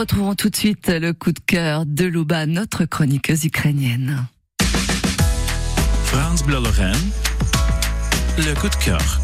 [0.00, 4.28] Retrouvons tout de suite le coup de cœur de Luba, notre chroniqueuse ukrainienne.
[6.04, 6.94] France Bleu Lorraine,
[8.36, 9.20] le coup de cœur.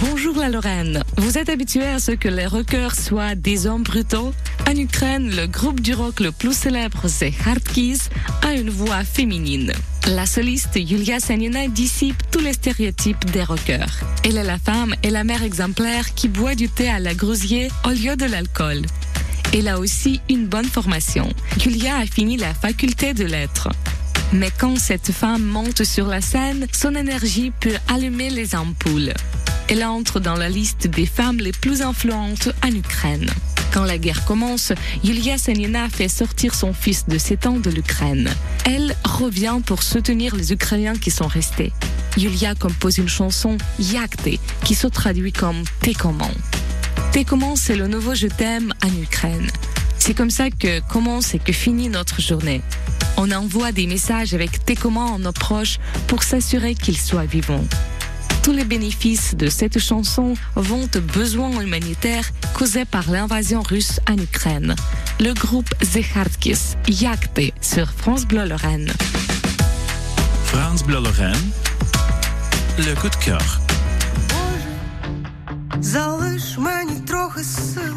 [0.00, 1.04] Bonjour la Lorraine.
[1.16, 4.32] Vous êtes habitué à ce que les rockers soient des hommes brutaux?
[4.68, 8.08] En Ukraine, le groupe du rock le plus célèbre, The Hardkeys,
[8.42, 9.74] a une voix féminine.
[10.06, 14.00] La soliste Yulia Sanina dissipe tous les stéréotypes des rockers.
[14.24, 17.70] Elle est la femme et la mère exemplaire qui boit du thé à la grousier
[17.84, 18.82] au lieu de l'alcool.
[19.52, 21.28] Elle a aussi une bonne formation.
[21.64, 23.68] Yulia a fini la faculté de lettres.
[24.32, 29.12] Mais quand cette femme monte sur la scène, son énergie peut allumer les ampoules.
[29.68, 33.30] Elle entre dans la liste des femmes les plus influentes en Ukraine.
[33.72, 34.72] Quand la guerre commence,
[35.04, 38.28] Yulia Sanina fait sortir son fils de 7 ans de l'Ukraine.
[38.64, 41.72] Elle revient pour soutenir les Ukrainiens qui sont restés.
[42.16, 46.30] Yulia compose une chanson Yakte qui se traduit comme T'es comment
[47.12, 49.48] T'es comment c'est le nouveau je t'aime en Ukraine.
[49.98, 52.62] C'est comme ça que commence et que finit notre journée.
[53.16, 57.64] On envoie des messages avec T'es comment à nos proches pour s'assurer qu'ils soient vivants.
[58.49, 64.17] Tous les bénéfices de cette chanson vont aux besoins humanitaires causés par l'invasion russe en
[64.17, 64.75] Ukraine.
[65.19, 68.91] Le groupe The Hardkiss, Yakte sur France Bleu Lorraine.
[70.45, 71.49] France Bleu Lorraine,
[72.77, 73.61] le coup de cœur.
[75.81, 77.95] Залиш мені трохи сил,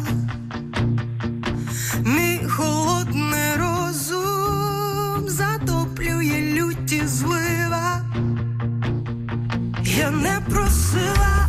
[9.96, 11.43] Я не просила,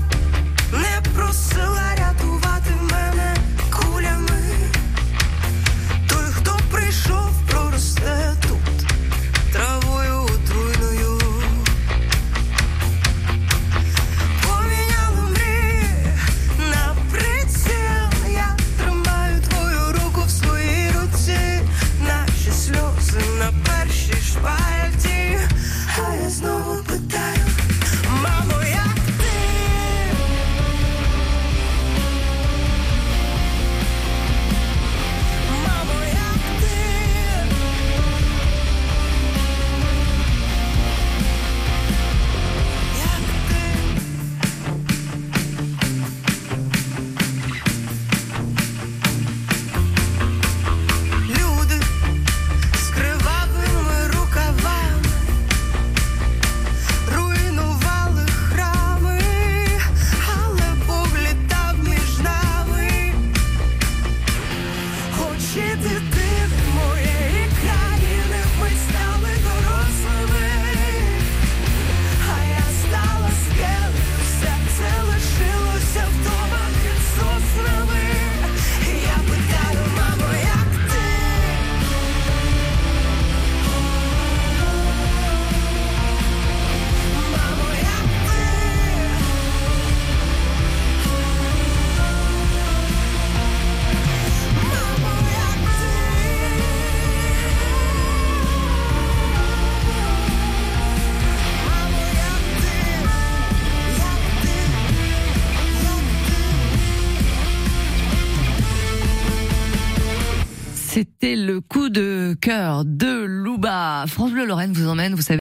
[110.96, 114.06] C'était le coup de cœur de Luba.
[114.08, 115.34] France Bleu Lorraine vous emmène, vous savez,